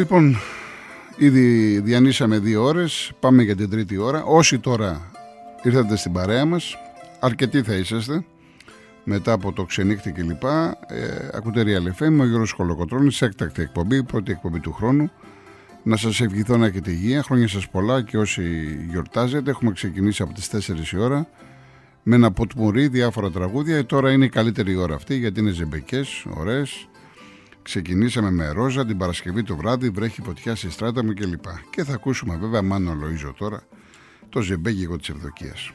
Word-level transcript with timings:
Λοιπόν, 0.00 0.36
ήδη 1.16 1.78
διανύσαμε 1.80 2.38
δύο 2.38 2.62
ώρες, 2.62 3.12
πάμε 3.20 3.42
για 3.42 3.56
την 3.56 3.70
τρίτη 3.70 3.96
ώρα. 3.96 4.24
Όσοι 4.24 4.58
τώρα 4.58 5.10
ήρθατε 5.62 5.96
στην 5.96 6.12
παρέα 6.12 6.44
μας, 6.44 6.76
αρκετοί 7.20 7.62
θα 7.62 7.74
είσαστε, 7.74 8.24
μετά 9.04 9.32
από 9.32 9.52
το 9.52 9.64
ξενύχτη 9.64 10.12
κλπ. 10.12 10.44
Ε, 10.44 11.28
ακούτε 11.32 11.62
Real 11.66 12.02
FM, 12.02 12.18
ο 12.20 12.24
Γιώργος 12.24 12.52
Κολοκοτρώνης, 12.52 13.22
έκτακτη 13.22 13.62
εκπομπή, 13.62 14.02
πρώτη 14.02 14.32
εκπομπή 14.32 14.60
του 14.60 14.72
χρόνου. 14.72 15.10
Να 15.82 15.96
σας 15.96 16.20
ευχηθώ 16.20 16.56
να 16.56 16.66
έχετε 16.66 16.90
υγεία, 16.90 17.22
χρόνια 17.22 17.48
σας 17.48 17.68
πολλά 17.68 18.02
και 18.02 18.18
όσοι 18.18 18.42
γιορτάζετε. 18.90 19.50
Έχουμε 19.50 19.72
ξεκινήσει 19.72 20.22
από 20.22 20.34
τις 20.34 20.48
4 20.48 20.92
η 20.92 20.98
ώρα 20.98 21.28
με 22.02 22.14
ένα 22.14 22.32
ποτμουρί, 22.32 22.88
διάφορα 22.88 23.30
τραγούδια. 23.30 23.76
Ε, 23.76 23.82
τώρα 23.82 24.12
είναι 24.12 24.24
η 24.24 24.28
καλύτερη 24.28 24.76
ώρα 24.76 24.94
αυτή 24.94 25.16
γιατί 25.16 25.40
είναι 25.40 25.50
ζεμπεκές, 25.50 26.26
ωραίες. 26.36 26.89
Ξεκινήσαμε 27.62 28.30
με 28.30 28.48
ρόζα 28.48 28.86
την 28.86 28.98
Παρασκευή 28.98 29.42
το 29.42 29.56
βράδυ, 29.56 29.90
βρέχει 29.90 30.22
φωτιά 30.22 30.54
στη 30.54 30.70
στράτα 30.70 31.04
μου 31.04 31.14
κλπ. 31.14 31.44
Και 31.70 31.84
θα 31.84 31.94
ακούσουμε 31.94 32.36
βέβαια 32.36 32.62
Μάνο 32.62 32.92
Λοΐζο 32.92 33.32
τώρα, 33.38 33.62
το 34.28 34.40
ζεμπέγικο 34.40 34.96
της 34.96 35.08
Ευδοκίας. 35.08 35.72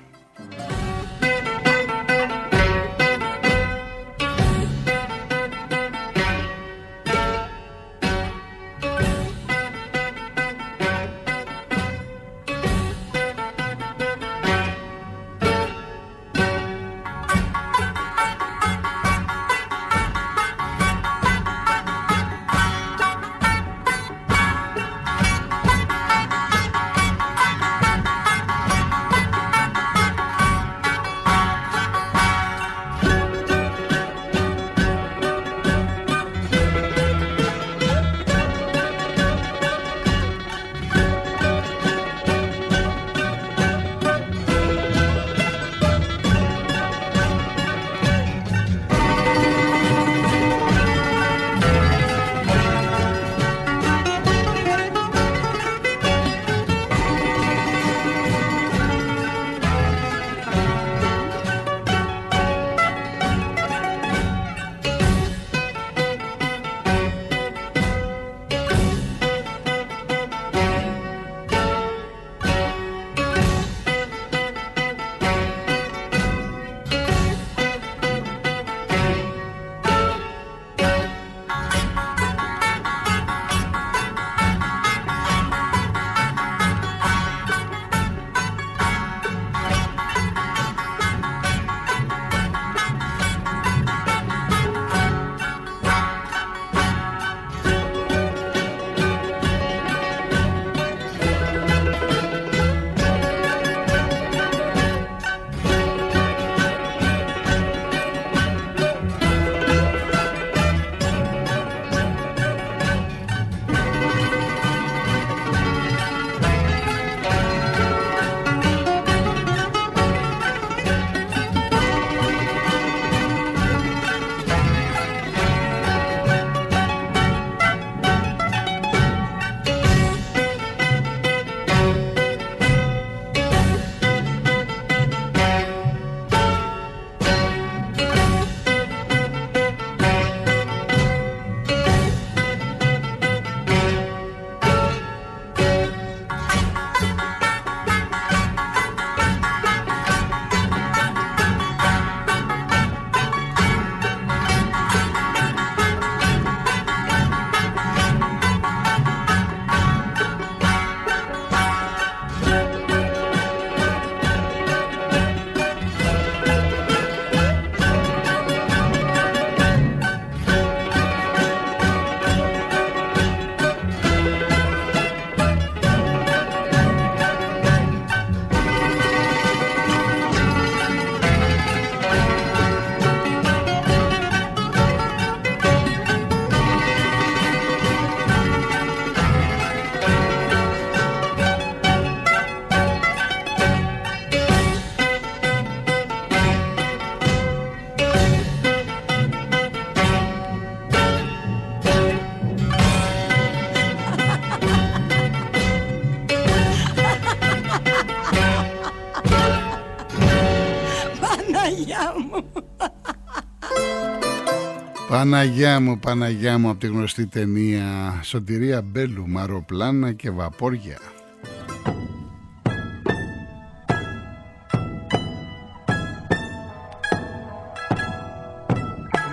Παναγιά 215.09 215.79
μου, 215.79 215.99
Παναγιά 215.99 216.57
μου 216.57 216.69
από 216.69 216.79
τη 216.79 216.87
γνωστή 216.87 217.27
ταινία 217.27 218.19
Σωτηρία 218.23 218.81
Μπέλου, 218.81 219.27
Μαροπλάνα 219.27 220.11
και 220.11 220.31
Βαπόρια. 220.31 220.97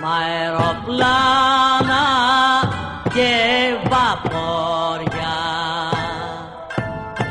Μαεροπλάνα 0.01 1.13
και 3.13 3.31
βαπόρια 3.89 5.35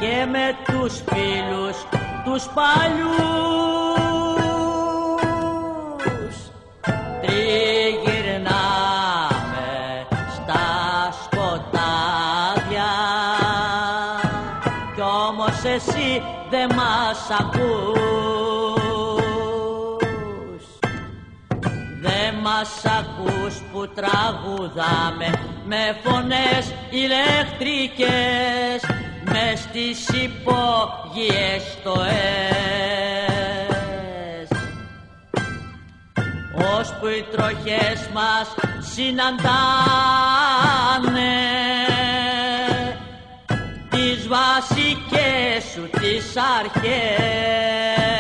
και 0.00 0.26
με 0.30 0.56
τους 0.66 0.94
φίλους 0.94 1.76
τους 2.24 2.44
παλιούς 2.54 3.51
εσύ 15.74 16.22
δεν 16.50 16.74
μας 16.74 17.30
ακούς. 17.40 18.22
Δεν 22.00 22.34
μας 22.42 22.84
ακούς 22.84 23.62
που 23.72 23.88
τραγουδάμε 23.94 25.30
με 25.64 25.96
φωνές 26.04 26.74
ηλεκτρικές 26.90 28.10
μες 29.24 29.60
στις 29.60 30.08
υπόγειες 30.08 31.62
στοές. 31.72 32.02
Ώσπου 36.78 37.06
οι 37.06 37.24
τροχές 37.32 38.08
μας 38.12 38.54
συναντάνε 38.94 40.12
τις 41.42 41.51
βασικές 44.32 45.64
σου 45.72 45.88
τις 46.00 46.36
αρχές 46.58 48.11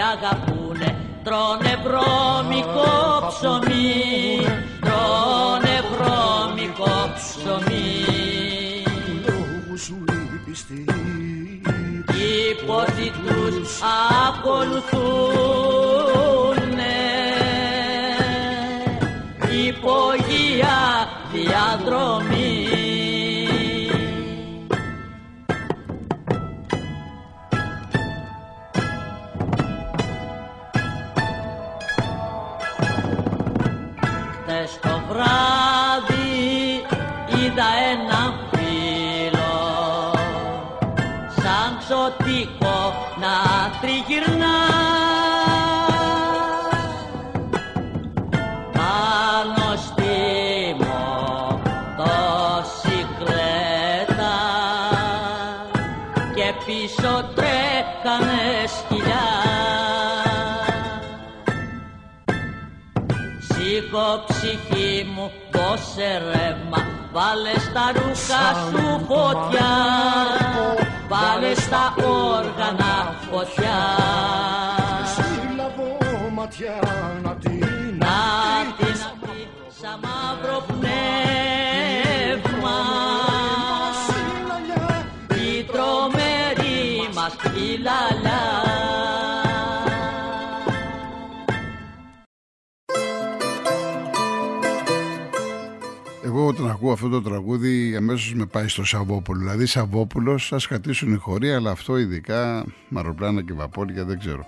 αγαπούνε 0.00 0.96
τρώνε 1.24 1.78
βρώμικο 1.84 2.92
ψωμί. 3.28 4.44
τρώνε 4.80 5.76
βρώμικο 5.92 6.94
ψωμί. 7.14 7.88
Οι 12.18 12.64
πόδι 12.66 13.12
τους 13.26 13.80
ακολουθούνε 14.28 15.47
δώσε 65.98 66.22
ρεύμα 66.32 66.86
Βάλε 67.12 67.58
στα 67.58 67.92
ρούχα 67.94 68.44
σου 68.70 69.04
φωτιά. 69.06 69.72
Βάλε 71.08 71.54
στα 71.54 71.94
όργανα 72.36 73.14
φωτιά. 73.30 73.78
Σύλλαβω 75.14 75.96
ματιά 76.32 76.78
να 77.22 77.34
την 77.34 77.64
Να 77.98 78.16
την 78.76 79.00
απεί 79.10 79.48
σαν 79.80 80.00
μαύρο 80.02 80.64
όταν 96.48 96.70
ακούω 96.70 96.92
αυτό 96.92 97.08
το 97.08 97.22
τραγούδι 97.22 97.96
αμέσως 97.96 98.34
με 98.34 98.46
πάει 98.46 98.68
στο 98.68 98.84
Σαββόπουλο. 98.84 99.38
Δηλαδή 99.40 99.66
Σαββόπουλος, 99.66 100.46
σας 100.46 100.66
χατήσουν 100.66 101.12
οι 101.12 101.16
χωροί, 101.16 101.52
αλλά 101.52 101.70
αυτό 101.70 101.98
ειδικά 101.98 102.64
μαροπλάνα 102.88 103.42
και 103.42 103.52
βαπόρια 103.52 104.04
δεν 104.04 104.18
ξέρω. 104.18 104.46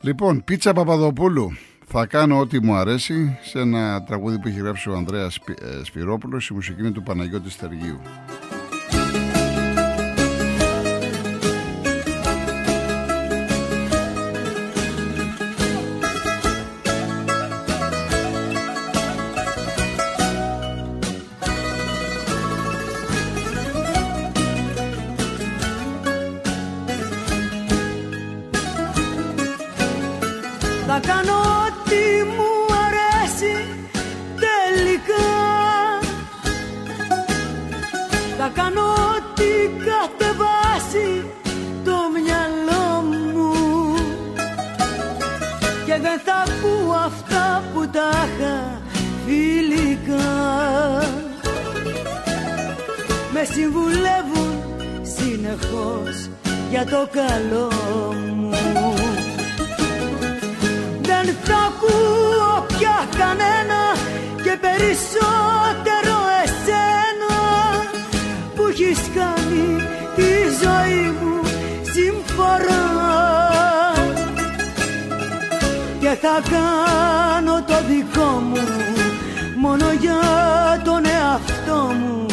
Λοιπόν, 0.00 0.44
πίτσα 0.44 0.72
Παπαδοπούλου. 0.72 1.52
Θα 1.86 2.06
κάνω 2.06 2.38
ό,τι 2.38 2.62
μου 2.64 2.74
αρέσει 2.74 3.38
σε 3.42 3.58
ένα 3.60 4.02
τραγούδι 4.02 4.38
που 4.38 4.48
έχει 4.48 4.58
γράψει 4.58 4.88
ο 4.90 4.96
Ανδρέας 4.96 5.34
Σπυ- 5.34 5.60
ε, 5.62 5.84
Σπυρόπουλος, 5.84 6.48
η 6.48 6.54
μουσική 6.54 6.80
είναι 6.80 6.90
του 6.90 7.02
Παναγιώτη 7.02 7.50
Στεργίου. 7.50 8.00
Θα 31.00 31.06
κάνω 31.06 31.38
ό,τι 31.38 32.04
μου 32.36 32.50
αρέσει 32.84 33.54
τελικά. 34.44 35.28
Θα 38.38 38.50
κάνω 38.54 38.82
ό,τι 38.92 39.50
κατεβάσει 39.84 41.30
το 41.84 41.96
μυαλό 42.14 43.02
μου. 43.02 43.52
Και 45.86 45.98
δεν 46.00 46.20
θα 46.24 46.44
πω 46.62 46.92
αυτά 46.92 47.62
που 47.74 47.88
τα 47.88 48.10
είχα 48.10 48.80
φιλικά. 49.26 50.28
Με 53.32 53.44
συμβουλεύουν 53.44 54.62
συνεχώς 55.02 56.28
για 56.70 56.84
το 56.84 57.08
καλό 57.12 57.72
μου 58.14 58.27
δεν 61.24 61.36
θα 61.42 61.56
ακούω 61.70 62.66
πια 62.66 63.08
κανένα 63.18 63.80
και 64.44 64.58
περισσότερο 64.66 66.16
εσένα 66.42 67.34
που 68.54 68.66
έχεις 68.66 69.00
κάνει 69.14 69.82
τη 70.16 70.32
ζωή 70.62 71.04
μου 71.20 71.40
συμφορά 71.92 72.86
και 76.00 76.08
θα 76.20 76.42
κάνω 76.50 77.62
το 77.62 77.74
δικό 77.88 78.42
μου 78.50 78.62
μόνο 79.56 79.84
για 80.00 80.20
τον 80.84 81.02
εαυτό 81.04 81.92
μου. 81.98 82.26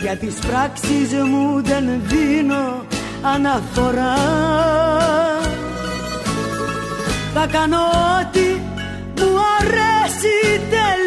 Για 0.00 0.16
τις 0.16 0.34
πράξεις 0.34 1.12
μου 1.12 1.62
δεν 1.62 1.84
δίνω 2.08 2.84
αναφορά 3.22 4.14
θα 7.36 7.46
κάνω 7.46 7.76
ό,τι 7.76 8.46
μου 9.20 9.38
αρέσει 9.60 10.36
τελικά 10.70 11.03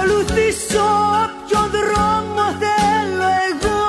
ακολουθήσω 0.00 0.86
όποιο 1.24 1.62
δρόμο 1.74 2.44
θέλω 2.62 3.28
εγώ. 3.50 3.82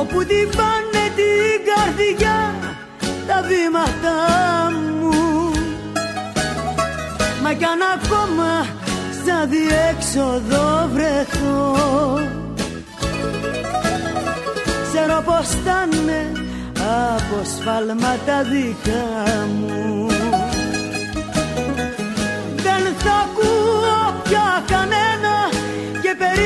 Όπου 0.00 0.24
την 0.24 0.48
πάνε 0.56 1.04
την 1.16 1.54
καρδιά 1.68 2.54
τα 3.26 3.42
βήματά 3.48 4.20
μου. 5.00 5.10
Κι 7.58 7.64
αν 7.64 7.82
ακόμα 7.94 8.66
στα 9.20 9.46
διέξοδο 9.46 10.88
βρεθώ. 10.92 11.74
Ξέρω 14.88 15.22
πως 15.24 15.48
θα 15.64 15.88
είναι 15.92 16.32
από 17.08 17.44
σφάλματα 17.44 18.42
δικά 18.42 19.46
μου 19.46 19.71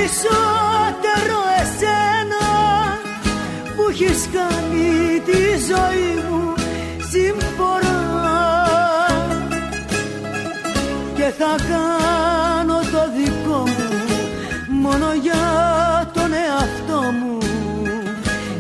περισσότερο 0.07 1.39
εσένα 1.61 2.47
που 3.77 3.89
έχεις 3.91 4.29
κάνει 4.33 5.21
τη 5.25 5.41
ζωή 5.71 6.25
μου 6.29 6.55
συμφορά 7.11 8.01
και 11.15 11.33
θα 11.39 11.55
κάνω 11.69 12.79
το 12.79 13.03
δικό 13.17 13.59
μου 13.59 14.81
μόνο 14.81 15.07
για 15.23 15.45
τον 16.15 16.33
εαυτό 16.33 17.01
μου. 17.01 17.39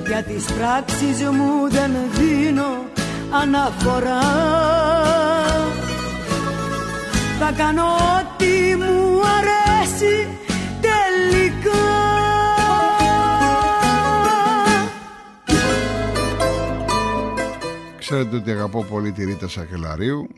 Για 0.06 0.22
τις 0.22 0.44
πράξεις 0.44 1.28
μου 1.28 1.70
δεν 1.70 1.90
δίνω 2.12 2.84
αναφορά. 3.42 4.20
Θα 7.38 7.52
κάνω 7.56 7.84
ό,τι 7.84 8.76
μου 8.76 9.20
αρέσει 9.38 10.35
Ξέρετε 18.08 18.36
ότι 18.36 18.50
αγαπώ 18.50 18.84
πολύ 18.84 19.12
τη 19.12 19.24
Ρίτα 19.24 19.48
Σακελαρίου. 19.48 20.28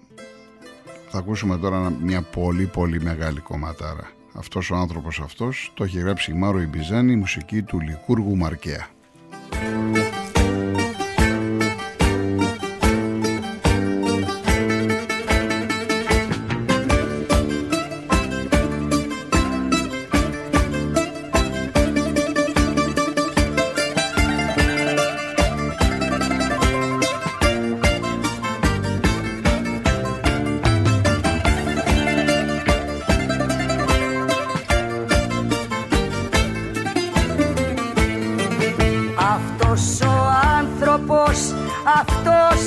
Θα 1.09 1.19
ακούσουμε 1.19 1.59
τώρα 1.59 1.93
μια 2.03 2.23
πολύ 2.23 2.67
πολύ 2.67 3.01
μεγάλη 3.01 3.41
κομματάρα. 3.41 4.11
Αυτός 4.33 4.71
ο 4.71 4.77
άνθρωπος 4.77 5.21
αυτός 5.21 5.73
το 5.75 5.85
έχει 5.85 5.99
γράψει 5.99 6.31
η 6.31 6.35
Μάρο 6.35 6.61
Ιμπιζάνη 6.61 7.13
η 7.13 7.17
μουσική 7.17 7.63
του 7.63 7.81
Λικούργου 7.81 8.37
Μαρκέα 8.37 8.89
ο 39.71 40.31
άνθρωπος, 40.59 41.55
αυτός 42.01 42.61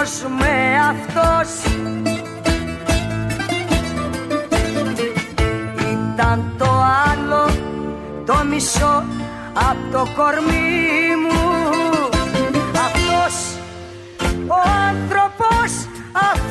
άλλος 0.00 0.22
με 0.38 0.78
αυτός. 0.88 1.72
Ήταν 5.92 6.54
το 6.58 6.70
άλλο 7.10 7.50
το 8.26 8.44
μισό 8.50 9.04
από 9.54 9.92
το 9.92 10.06
κορμί 10.16 11.16
μου. 11.22 11.50
Αυτός 12.86 13.34
ο 14.48 14.58
άνθρωπος 14.88 15.88
αυτός 16.12 16.49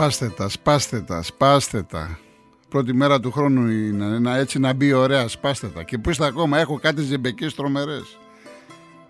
Σπάστε 0.00 0.28
τα, 0.28 0.48
σπάστε 0.48 1.00
τα, 1.00 1.22
σπάστε 1.22 1.82
τα 1.82 2.18
Πρώτη 2.68 2.94
μέρα 2.94 3.20
του 3.20 3.30
χρόνου 3.30 3.68
είναι 3.68 4.18
να 4.18 4.36
έτσι 4.36 4.58
να 4.58 4.72
μπει 4.72 4.92
ωραία, 4.92 5.28
σπάστε 5.28 5.66
τα. 5.66 5.82
Και 5.82 5.98
πού 5.98 6.10
είστε 6.10 6.26
ακόμα, 6.26 6.58
έχω 6.58 6.78
κάτι 6.78 7.02
ζεμπεκές 7.02 7.54
τρομερές. 7.54 8.18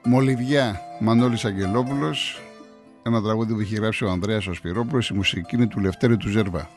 Μολυβιά, 0.04 0.80
Μανώλης 1.00 1.44
Αγγελόπουλος, 1.44 2.42
ένα 3.02 3.22
τραγούδι 3.22 3.54
που 3.54 3.60
έχει 3.60 3.74
γράψει 3.74 4.04
ο 4.04 4.10
Ανδρέας 4.10 4.46
ο 4.46 4.54
Σπυρόπουλος, 4.54 5.08
η 5.08 5.14
μουσική 5.14 5.54
είναι 5.54 5.66
του 5.66 5.80
Λευτέρη 5.80 6.16
του 6.16 6.28
Ζέρβα. 6.28 6.68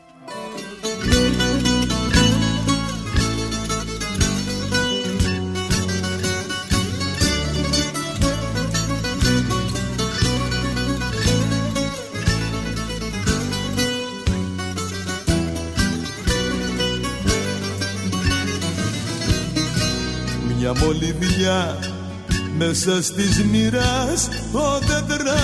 Μολυβιά 21.44 21.78
μέσα 22.58 23.02
στις 23.02 23.44
μοίρας 23.44 24.28
το 24.52 24.78
τετράδιο 24.78 25.34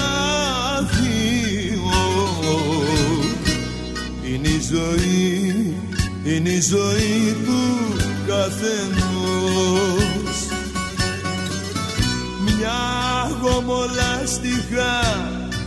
είναι 4.25 4.49
η 4.49 4.61
ζωή, 4.73 5.77
είναι 6.25 6.49
η 6.49 6.61
ζωή 6.61 7.37
του 7.45 7.63
καθενός. 8.27 8.89
Μια 12.45 12.81
γομολάστιχα 13.43 15.01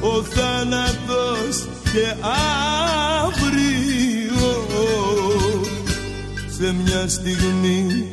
ο 0.02 0.24
θάνατος 0.24 1.68
και 1.94 2.14
αύριο. 3.26 3.92
Σε 6.58 6.74
μια 6.74 7.08
στιγμή 7.08 8.08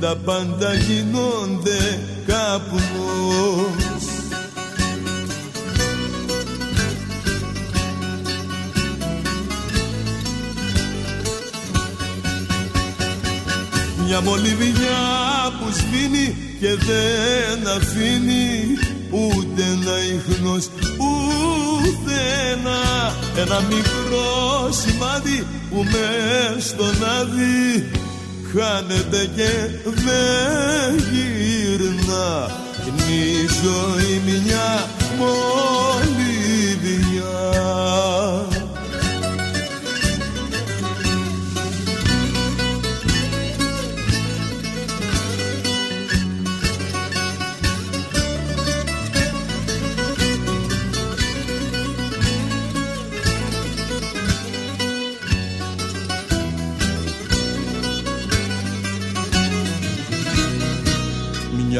τα 0.00 0.16
πάντα 0.24 0.74
γίνονται 0.74 1.98
καπνός 2.26 2.80
Μια 14.06 14.20
μολυβιά 14.20 14.98
που 15.60 15.72
σβήνει 15.72 16.36
και 16.60 16.74
δεν 16.74 17.68
αφήνει 17.76 18.78
ούτε 19.10 19.62
ένα 19.62 19.98
ίχνος 20.14 20.68
ουθενά 20.98 22.80
ένα 23.36 23.60
μικρό 23.60 24.72
σημάδι 24.72 25.46
που 25.70 25.76
μες 25.76 26.64
στον 26.64 27.08
άδει 27.20 27.90
χάνεται 28.54 29.30
και 29.36 29.50
δεν 29.84 30.96
γυρνά. 31.12 32.50
Είναι 32.86 33.12
η 33.12 33.48
ζωή 33.62 34.20
μια 34.24 34.88
μολυβιά 35.18 36.09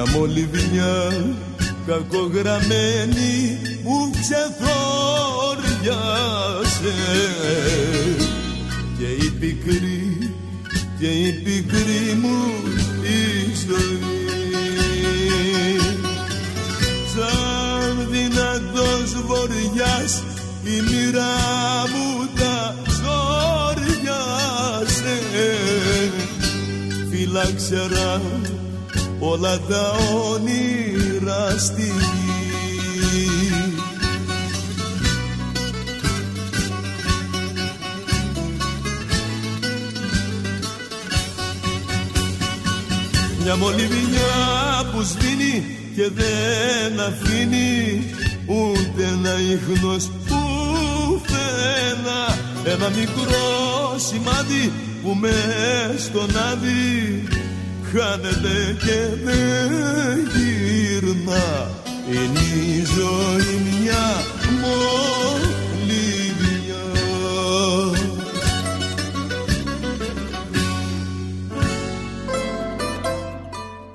Μια 0.03 0.13
μολυβιά 0.19 0.99
κακογραμμένη 1.87 3.59
που 3.83 4.11
ξεθόριασε. 4.21 4.55
Και 8.99 9.07
η 9.25 9.31
πικρή 9.31 10.35
και 10.99 11.07
η 11.07 11.33
πικρή 11.33 12.19
μου 12.23 12.39
η 13.03 13.55
ζωή. 13.67 14.19
Σαν 17.15 18.09
δυνατός 18.11 19.11
βοριάς 19.27 20.23
η 20.65 20.81
μοίρα 20.81 21.35
μου 21.93 22.09
τα 22.39 22.75
ζόριασε. 23.01 24.39
Φυλάξερα 27.11 28.21
όλα 29.21 29.59
τα 29.59 29.91
όνειρα 30.33 31.59
στη 31.59 31.83
γη. 31.83 33.29
Μια 43.43 43.57
μολυβιά 43.57 44.91
που 44.93 45.03
σβήνει 45.03 45.65
και 45.95 46.11
δεν 46.15 47.01
αφήνει 47.01 48.05
ούτε 48.47 49.05
ένα 49.05 49.41
ίχνος 49.41 50.11
πουθενά 50.27 51.61
ένα 52.65 52.89
μικρό 52.89 53.99
σημάδι 54.09 54.73
που 55.03 55.17
μες 55.21 56.03
στον 56.03 56.37
άδει 56.51 57.29
χάνεται 57.93 58.77
και 58.85 59.01
δεν 59.25 60.19
γυρνά 60.35 61.71
είναι 62.09 62.41
η 62.67 62.85
ζωή 62.85 63.55
μια 63.83 64.07
μολυβιά 64.61 65.51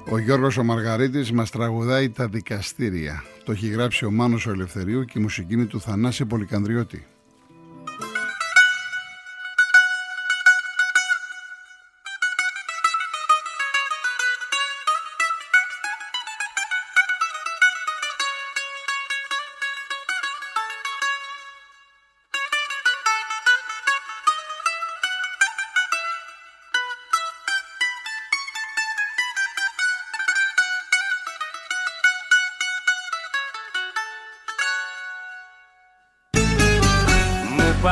Ο 0.10 0.17
Γιώργος 0.17 0.58
ο 0.58 0.63
Μαργαρίτης 0.63 1.31
μας 1.31 1.51
τραγουδάει 1.51 2.10
τα 2.10 2.27
δικαστήρια. 2.27 3.23
Το 3.43 3.51
έχει 3.51 3.67
γράψει 3.67 4.05
ο 4.05 4.12
Μάνος 4.12 4.45
ο 4.45 4.51
Ελευθερίου 4.51 5.03
και 5.05 5.19
η 5.19 5.21
μουσική 5.21 5.53
είναι 5.53 5.65
του 5.65 5.81
Θανάση 5.81 6.25
Πολυκανδριώτη. 6.25 7.05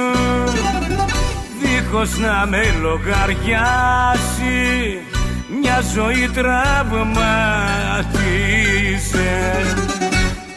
Δίχως 1.61 2.17
να 2.17 2.45
με 2.45 2.63
λογαριάσει 2.81 4.59
μια 5.61 5.81
ζωή 5.93 6.29
τραυματίσε 6.33 7.11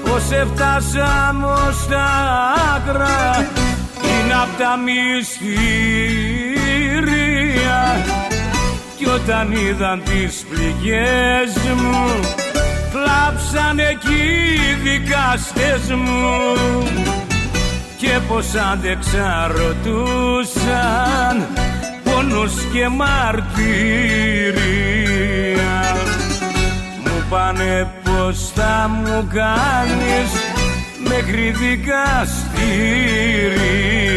Πως 0.03 0.31
έφτασαμε 0.31 1.45
ως 1.45 1.87
τα 1.87 2.07
άκρα 2.75 3.47
είναι 4.03 4.33
απ' 4.33 4.57
τα 4.57 4.77
μυστήρια 4.77 5.43
κι 9.03 9.09
όταν 9.09 9.51
είδαν 9.51 10.03
τις 10.03 10.45
πληγές 10.49 11.57
μου 11.75 12.05
κλάψαν 12.91 13.79
εκεί 13.79 14.23
οι 14.53 14.73
δικαστές 14.83 15.91
μου. 15.95 16.53
Και 17.97 18.19
πως 18.27 18.45
άντεξα 18.71 19.47
ρωτούσαν 19.47 21.47
πόνος 22.03 22.53
και 22.73 22.87
μαρτυρία 22.87 23.45
μου 27.03 27.23
πάνε 27.29 27.87
πως 28.03 28.51
θα 28.55 28.89
μου 28.89 29.27
κάνεις 29.33 30.31
μέχρι 31.07 31.51
δικαστήρια 31.51 34.12